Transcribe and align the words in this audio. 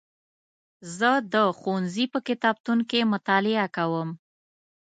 زه 0.97 1.09
د 1.33 1.35
ښوونځي 1.59 2.05
په 2.13 2.19
کتابتون 2.27 2.79
کې 2.89 3.09
مطالعه 3.13 3.65
کوم. 3.75 4.09